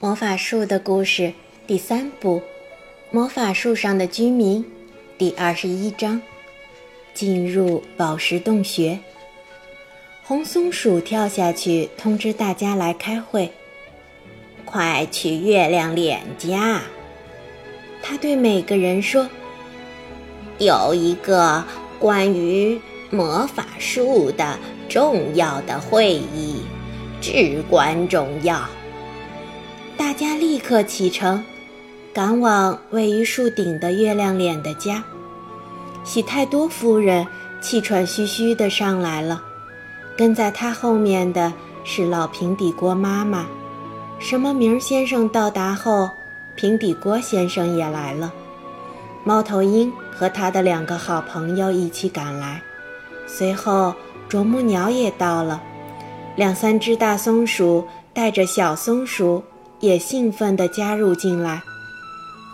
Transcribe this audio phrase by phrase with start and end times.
[0.00, 1.32] 魔法树的故事
[1.66, 2.40] 第三部：
[3.10, 4.64] 魔法树上的居民，
[5.18, 6.22] 第二十一章：
[7.12, 9.00] 进入宝石洞穴。
[10.22, 13.50] 红松鼠跳下去通知大家来开会，
[14.64, 16.80] 快去月亮脸家。
[18.00, 19.28] 他对每个人说
[20.58, 21.64] ：“有一个
[21.98, 22.80] 关于
[23.10, 24.56] 魔法树的
[24.88, 26.62] 重要的会议，
[27.20, 28.64] 至关重要。”
[29.98, 31.44] 大家立刻启程，
[32.14, 35.02] 赶往位于树顶的月亮脸的家。
[36.04, 37.26] 喜太多夫人
[37.60, 39.42] 气喘吁吁地上来了，
[40.16, 43.44] 跟在她后面的是老平底锅妈妈。
[44.20, 46.08] 什么名先生到达后，
[46.54, 48.32] 平底锅先生也来了。
[49.24, 52.62] 猫头鹰和他的两个好朋友一起赶来，
[53.26, 53.92] 随后
[54.28, 55.60] 啄木鸟也到了。
[56.36, 57.84] 两三只大松鼠
[58.14, 59.42] 带着小松鼠。
[59.80, 61.62] 也兴奋地加入进来。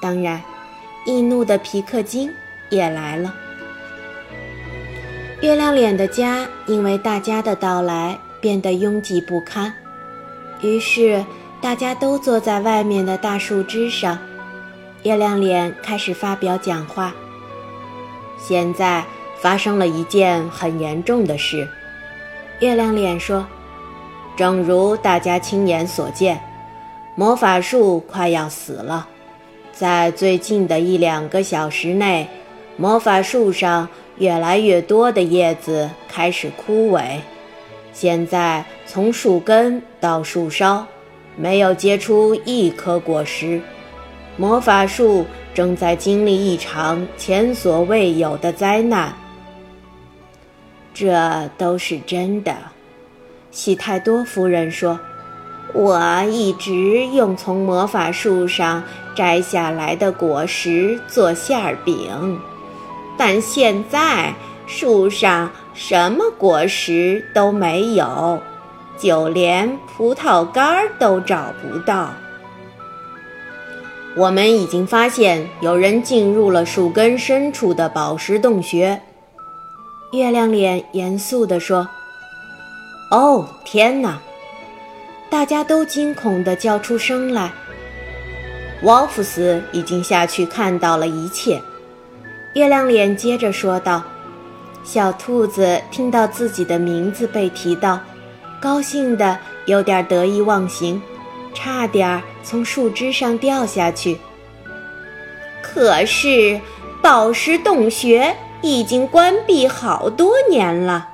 [0.00, 0.42] 当然，
[1.06, 2.30] 易怒的皮克金
[2.68, 3.34] 也来了。
[5.40, 9.72] 月亮脸的家因为大家的到来变得拥挤不堪，
[10.62, 11.24] 于是
[11.60, 14.18] 大家都坐在外面的大树枝上。
[15.02, 17.14] 月亮脸开始发表讲话。
[18.38, 19.04] 现在
[19.38, 21.68] 发生了一件很严重的事，
[22.60, 23.46] 月亮脸说
[24.36, 26.40] ：“正如大家亲眼所见。”
[27.16, 29.06] 魔法树快要死了，
[29.72, 32.26] 在最近的一两个小时内，
[32.76, 37.20] 魔法树上越来越多的叶子开始枯萎。
[37.92, 40.84] 现在从树根到树梢，
[41.36, 43.60] 没有结出一颗果实。
[44.36, 49.14] 魔法树正在经历一场前所未有的灾难。
[50.92, 52.52] 这都是真的，
[53.52, 54.98] 喜太多夫人说。
[55.74, 58.82] 我一直用从魔法树上
[59.14, 62.38] 摘下来的果实做馅饼，
[63.18, 64.32] 但现在
[64.68, 68.40] 树上什么果实都没有，
[68.96, 72.10] 就连葡萄干都找不到。
[74.16, 79.00] 我们已经发现有人进入了树根深处的宝石洞穴。
[80.12, 81.88] 月亮脸严肃地说
[83.10, 84.16] ：“哦，天哪！”
[85.34, 87.50] 大家都惊恐地叫出声来。
[88.82, 91.60] 沃夫斯已经下去看到了一切。
[92.52, 94.00] 月亮脸接着说道
[94.86, 97.98] ：“小兔子听到自己的名字被提到，
[98.60, 99.36] 高兴得
[99.66, 101.02] 有点得意忘形，
[101.52, 104.16] 差点从树枝上掉下去。
[105.60, 106.60] 可是，
[107.02, 111.08] 宝石洞穴已经关闭好多年了。”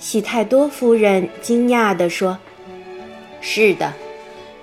[0.00, 2.38] 喜太多夫人惊讶地说。
[3.40, 3.92] 是的，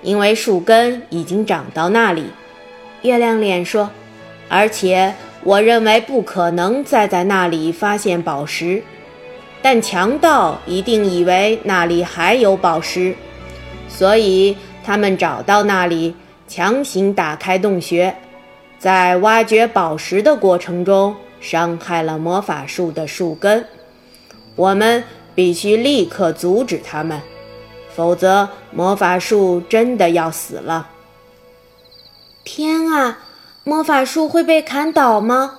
[0.02, 2.24] 因为树根已经长到那里。
[3.02, 3.90] 月亮脸说
[4.48, 8.82] ：“而且我认为不可能再在那里发现宝石，
[9.62, 13.14] 但强盗一定以为那里还有宝石，
[13.88, 16.14] 所以他们找到那里，
[16.48, 18.14] 强行打开洞穴，
[18.78, 23.64] 在挖掘宝石的过程中伤害了魔法树的树根。
[24.56, 27.20] 我们必须立刻阻止他们。”
[27.98, 30.88] 否则，魔法树真的要死了。
[32.44, 33.18] 天啊，
[33.64, 35.58] 魔法树会被砍倒吗？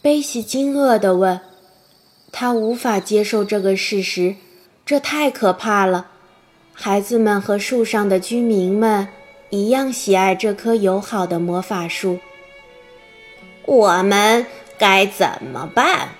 [0.00, 1.40] 贝西惊愕地问。
[2.30, 4.36] 他无法接受这个事实，
[4.86, 6.06] 这太可怕了。
[6.72, 9.08] 孩子们和树上的居民们
[9.48, 12.20] 一样喜爱这棵友好的魔法树。
[13.66, 14.46] 我们
[14.78, 16.10] 该怎么办？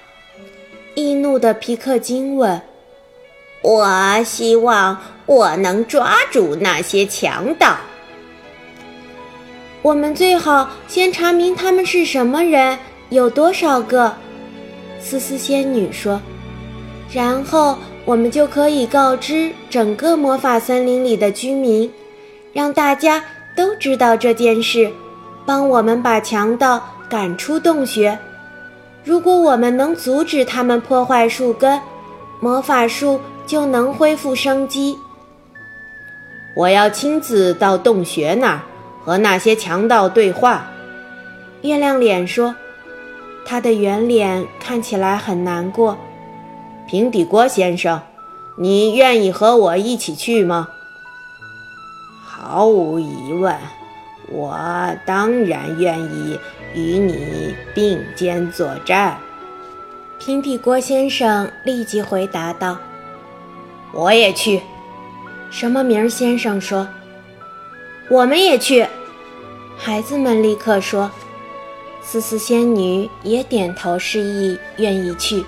[0.97, 2.61] 易怒的皮克金问。
[3.63, 4.99] 我希望
[5.31, 7.77] 我能抓住那些强盗。
[9.81, 12.77] 我们最好先查明他们是什么人，
[13.11, 14.13] 有多少个。
[14.99, 16.21] 思思仙女说
[17.15, 21.89] ：“然后我们就可以告知整个魔法森林里的居民，
[22.53, 23.23] 让大家
[23.57, 24.91] 都知道这件事，
[25.47, 28.19] 帮我们把强盗赶出洞穴。
[29.05, 31.81] 如果我们能阻止他们破坏树根，
[32.41, 34.97] 魔法树。”就能恢复生机。
[36.55, 38.61] 我要亲自到洞穴那儿
[39.05, 40.67] 和那些强盗对话。
[41.63, 42.55] 月亮脸说
[43.45, 45.97] ：“他的圆脸看起来很难过。”
[46.89, 48.01] 平底锅先生，
[48.57, 50.69] 你愿意和我一起去吗？
[52.25, 53.55] 毫无疑问，
[54.29, 54.59] 我
[55.07, 56.39] 当然愿意
[56.75, 59.19] 与你并肩作战。
[60.19, 62.77] 平底锅先生立即回答道。
[63.93, 64.61] 我也去。
[65.51, 66.89] 什么名先生说
[68.09, 68.87] ：“我们也去。
[69.77, 71.11] 孩子们立刻说。
[72.03, 75.45] 思思仙女也点头示意，愿意去。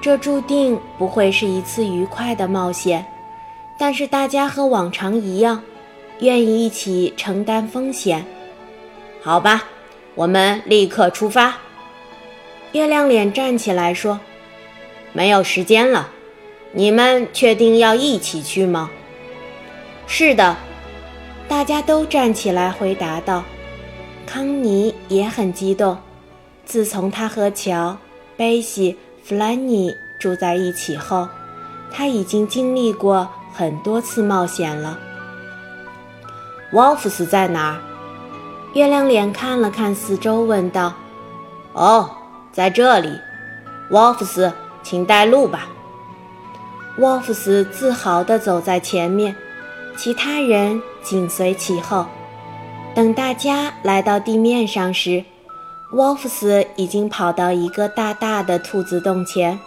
[0.00, 3.04] 这注定不会是一次愉快的冒险，
[3.76, 5.60] 但是大家和往常一样，
[6.20, 8.24] 愿意一起承担风险。
[9.22, 9.64] 好吧，
[10.14, 11.56] 我们立刻出发。
[12.70, 14.20] 月亮脸站起来说
[15.12, 16.08] ：“没有时间了，
[16.70, 18.88] 你们确定要一起去吗
[20.06, 20.56] ？”“是的。”
[21.48, 23.42] 大家都站起来回答道。
[24.26, 25.98] 康妮也很激动。
[26.64, 27.96] 自从他和乔、
[28.36, 31.28] 贝西、弗兰尼住在一起后，
[31.92, 34.98] 他已经经历过很多次冒险了。
[36.72, 37.80] 沃夫斯在哪儿？
[38.74, 40.94] 月亮脸看了看四周，问道
[41.74, 42.08] ：“哦，
[42.52, 43.20] 在这里。”
[43.90, 44.50] 沃夫斯，
[44.82, 45.66] 请带路吧。
[46.96, 49.36] 沃夫斯自豪地走在前面，
[49.96, 52.06] 其他人紧随其后。
[52.94, 55.24] 等大家来到地面上时，
[55.92, 59.58] 沃夫斯已经跑到一个大大的兔子洞前。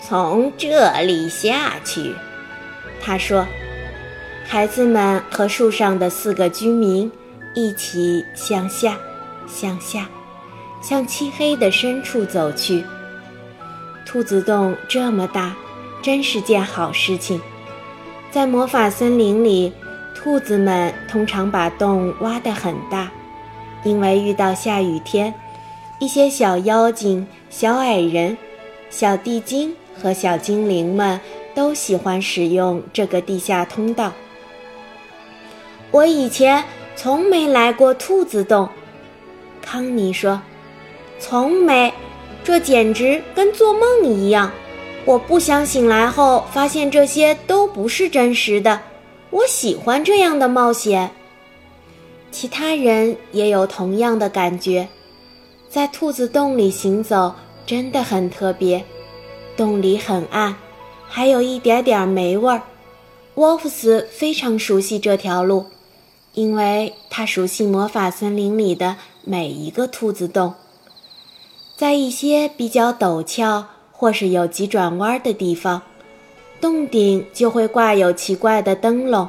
[0.00, 2.14] 从这里下去，
[3.02, 3.46] 他说
[4.46, 7.10] ：“孩子们和树上的四个居民
[7.54, 8.96] 一起向下，
[9.48, 10.08] 向下，
[10.80, 12.84] 向漆黑的深处走去。
[14.06, 15.54] 兔子洞这么大，
[16.00, 17.40] 真是件好事情。
[18.30, 19.72] 在魔法森林里。”
[20.20, 23.08] 兔子们通常把洞挖得很大，
[23.84, 25.32] 因为遇到下雨天，
[26.00, 28.36] 一些小妖精、小矮人、
[28.90, 31.20] 小地精和小精灵们
[31.54, 34.12] 都喜欢使用这个地下通道。
[35.92, 36.64] 我以前
[36.96, 38.68] 从没来过兔子洞，
[39.62, 40.42] 康妮说
[41.20, 41.94] ：“从没，
[42.42, 44.50] 这简直跟做梦一样。
[45.08, 48.78] 我不想醒来后发现这些都不是真实的。”
[49.32, 51.10] 我喜欢这样的冒险。
[52.30, 54.86] 其他人也有同样的感觉，
[55.66, 57.34] 在兔子洞里行走
[57.64, 58.84] 真的很特别。
[59.56, 60.54] 洞里很暗，
[61.08, 62.60] 还有一点点霉味儿。
[63.36, 65.64] 沃夫斯非常熟悉这条路，
[66.34, 70.52] 因为他熟悉魔法森林里的每一个兔子洞。
[71.78, 75.82] 在一些比较陡峭或是有急转弯的地方。
[76.60, 79.28] 洞顶就会挂有奇怪的灯笼，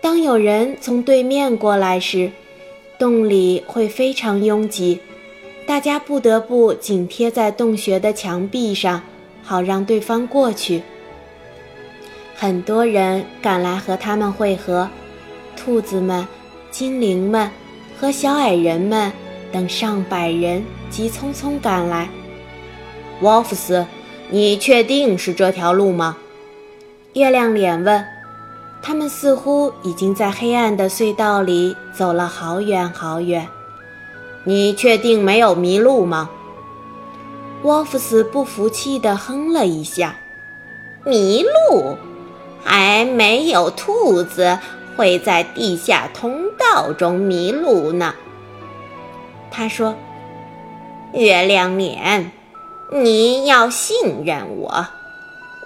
[0.00, 2.30] 当有人从对面过来时，
[2.98, 5.00] 洞里会非常拥挤，
[5.66, 9.02] 大家不得不紧贴在洞穴的墙壁上，
[9.42, 10.82] 好让对方过去。
[12.36, 14.88] 很多人赶来和他们会合，
[15.56, 16.26] 兔子们、
[16.70, 17.50] 精灵们
[17.96, 19.12] 和小矮人们
[19.52, 22.08] 等上百人急匆匆赶来。
[23.20, 23.86] 沃夫斯，
[24.28, 26.16] 你确定是这条路吗？
[27.14, 28.04] 月亮脸问
[28.82, 33.46] ：“他们似乎已经在黑暗的隧道里走了好远好远。
[34.42, 36.28] 你确定没有迷路吗？”
[37.62, 40.16] 沃夫斯不服气地哼了一下
[41.06, 41.96] ：“迷路？
[42.62, 44.58] 还没有兔子
[44.96, 48.14] 会在地下通道中迷路呢。”
[49.50, 49.94] 他说
[51.14, 52.32] ：“月亮脸，
[52.94, 54.86] 你要信任我。”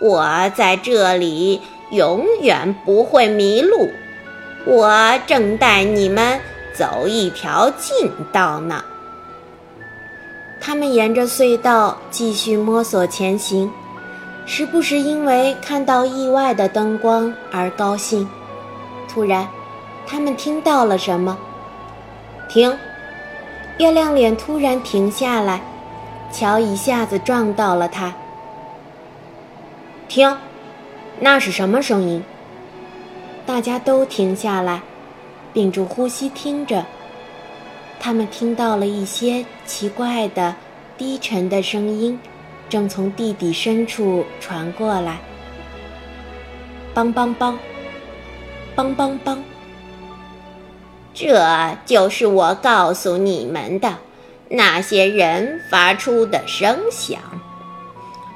[0.00, 1.60] 我在这里
[1.90, 3.90] 永远不会迷路，
[4.64, 6.40] 我正带你们
[6.72, 8.84] 走一条近道呢。
[10.60, 13.68] 他们沿着隧道继续摸索前行，
[14.46, 18.28] 时不时因为看到意外的灯光而高兴。
[19.08, 19.48] 突然，
[20.06, 21.36] 他们听到了什么？
[22.48, 22.78] 停！
[23.78, 25.60] 月亮脸突然停下来，
[26.30, 28.14] 乔一下子撞到了他。
[30.08, 30.36] 听，
[31.20, 32.22] 那是什么声音？
[33.44, 34.82] 大家都停下来，
[35.52, 36.84] 屏住呼吸听着。
[37.98, 40.54] 他们听到了一些奇怪的、
[40.96, 42.18] 低沉的声音，
[42.68, 45.18] 正从地底深处传过来。
[46.94, 47.54] 梆梆梆，
[48.76, 49.38] 梆梆梆。
[51.14, 53.92] 这就是我告诉你们的
[54.50, 57.20] 那些人发出的声响。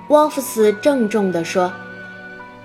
[0.09, 1.73] 沃夫斯郑重地说：“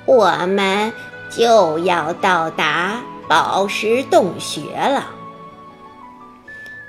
[0.05, 0.91] 我们
[1.29, 5.07] 就要到达宝石洞穴了。”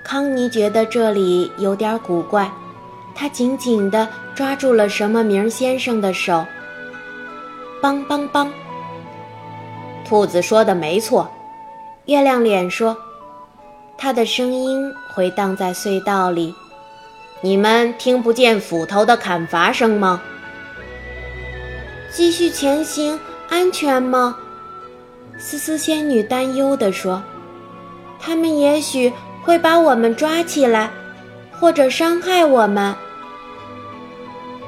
[0.03, 2.51] 康妮觉得这里有点古怪，
[3.15, 6.45] 他紧紧地抓住了什么名先生的手。
[7.81, 8.49] 梆梆梆！
[10.05, 11.31] 兔子说的没错，
[12.07, 12.97] 月亮脸说，
[14.01, 16.55] 他的声音回荡在隧道里。
[17.41, 20.23] 你们听不见斧头的砍伐声吗？
[22.13, 24.37] 继续前行，安全吗？
[25.37, 27.21] 思思仙女担忧地说
[28.21, 29.13] ：“他们也许
[29.43, 30.91] 会把我们抓起来，
[31.59, 32.95] 或者伤害我们。”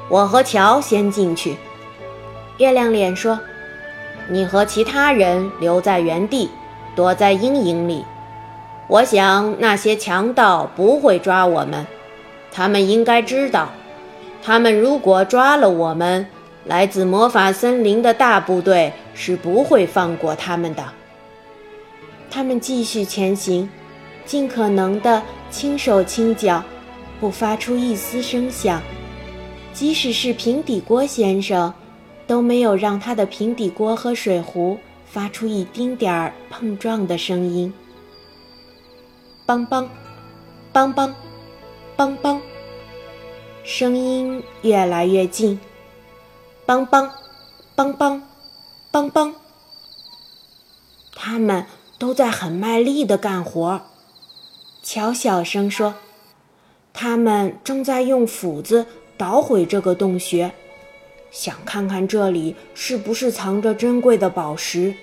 [0.09, 1.55] 我和乔先进去。
[2.57, 3.39] 月亮脸说
[4.27, 6.49] ：“你和其他人留在原地，
[6.97, 8.03] 躲在阴影里。
[8.91, 11.87] 我想那些强盗不会抓我们，
[12.51, 13.71] 他们应该知道，
[14.43, 16.27] 他们如果抓了我们，
[16.65, 20.83] 来自魔法森林的大部队是不会放过他们的。”
[22.29, 23.69] 他们继续前行，
[24.25, 26.61] 尽可能的轻手轻脚，
[27.21, 28.81] 不发出一丝声响。
[29.71, 31.73] 即使是平底锅先生，
[32.27, 37.73] 都没有让他的平底锅和水壶发出一丁点儿碰撞的声音。
[39.51, 39.85] 梆梆，
[40.73, 41.11] 梆梆，
[41.97, 42.39] 梆梆，
[43.65, 45.59] 声音越来越近。
[46.65, 47.09] 梆梆，
[47.75, 48.21] 梆梆，
[48.93, 49.33] 梆梆，
[51.13, 51.65] 他们
[51.99, 53.81] 都在很卖力的干活。
[54.81, 55.95] 乔小声说
[56.93, 58.85] ：“他们正在用斧子。”
[59.19, 60.51] 捣毁这个洞穴，
[61.29, 64.95] 想看看这里是不是藏着珍贵的宝石。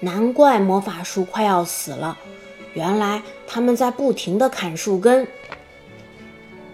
[0.00, 2.18] 难怪魔法树快要死了，
[2.74, 5.26] 原来他们在不停地砍树根。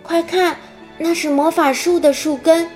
[0.03, 0.57] 快看，
[0.97, 2.69] 那是魔法树的树根！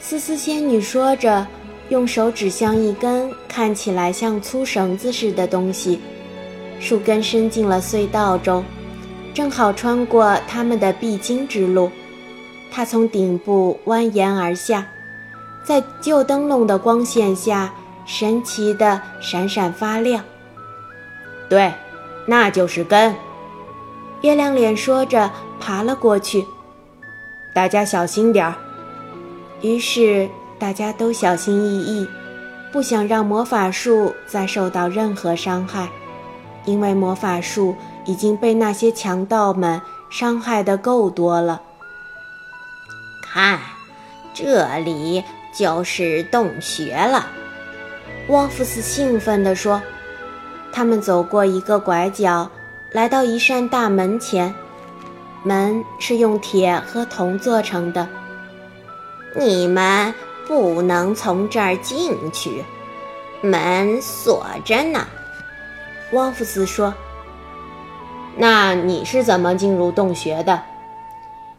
[0.00, 1.46] 思思仙女说着，
[1.88, 6.00] 用手指向一根看起来像粗绳子似的东西，
[6.80, 8.64] 树根伸进了隧道中，
[9.32, 11.90] 正好穿过他们的必经之路。
[12.70, 14.88] 它从顶部蜿蜒而下，
[15.62, 17.72] 在旧灯笼的光线下，
[18.04, 20.24] 神奇的闪闪发亮。
[21.48, 21.72] 对，
[22.26, 23.14] 那就是根。
[24.20, 26.46] 月亮脸说着，爬了过去。
[27.54, 28.54] 大家小心点儿。
[29.60, 32.08] 于是大家都小心翼翼，
[32.72, 35.88] 不想让魔法树再受到任何伤害，
[36.64, 41.62] 因为魔法树已经被那些强盗们伤害的够多了。
[43.22, 43.58] 看，
[44.34, 45.22] 这里
[45.54, 47.26] 就是洞穴了。
[48.28, 49.82] 沃夫斯兴奋地说
[50.72, 52.50] ：“他们走过一个拐角，
[52.92, 54.54] 来到一扇大门前，
[55.44, 58.08] 门是用铁和铜做成的。
[59.36, 60.12] 你们
[60.46, 62.64] 不能从这儿进去，
[63.42, 65.06] 门锁着呢。”
[66.12, 66.92] 沃夫斯说
[68.36, 70.62] ：“那你是怎么进入洞穴的？”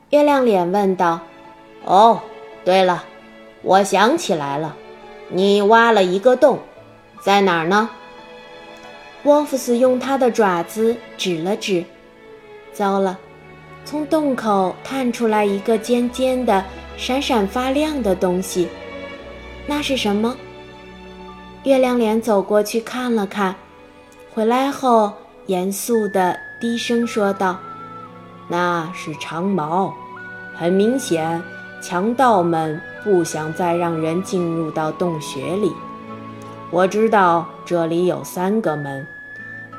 [0.09, 1.19] 月亮脸问道。
[1.85, 2.19] 哦，
[2.63, 3.03] 对了，
[3.61, 4.75] 我想起来了，
[5.27, 6.59] 你挖了一个洞，
[7.21, 7.89] 在哪儿呢？
[9.23, 11.83] 沃夫斯用他的爪子指了指。
[12.73, 13.17] 糟了，
[13.85, 16.63] 从洞口探出来一个尖尖的、
[16.97, 18.67] 闪闪发亮的东西，
[19.65, 20.35] 那是什么？
[21.63, 23.55] 月亮脸走过去看了看，
[24.33, 25.13] 回来后
[25.45, 27.57] 严肃地低声说道
[28.49, 29.93] ：“那是长矛，
[30.53, 31.41] 很明显。”
[31.81, 35.69] 强盗们不想再让人进入到洞穴里。
[36.71, 39.05] 我知道这里有三个门，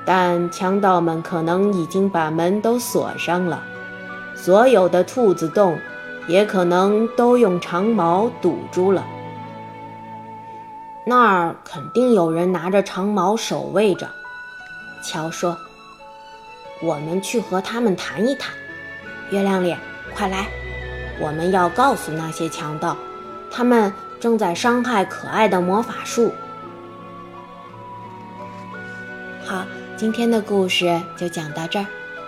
[0.05, 3.63] 但强盗们可能已经把门都锁上了。
[4.35, 5.79] 所有的兔子洞
[6.27, 9.05] 也可能都用长矛堵住了。
[11.07, 14.09] 那儿肯定有人拿着长矛守卫着。
[15.03, 15.57] 乔说
[16.83, 18.55] ：“我们去和他们谈一谈。”
[19.31, 19.79] 月亮脸，
[20.15, 20.47] 快来！
[21.21, 22.97] 我们要告诉那些强盗，
[23.51, 26.33] 他们正在伤害可爱的魔法树。
[29.97, 31.87] 今天的故事就讲到这儿，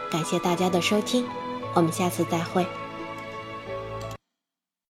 [0.09, 1.27] 感谢大家的收听，
[1.75, 2.65] 我们下次再会。